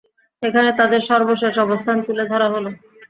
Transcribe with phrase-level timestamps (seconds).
[0.43, 2.69] এখানে তাঁদের সর্বশেষ অবস্থান তুলে ধরা হলো।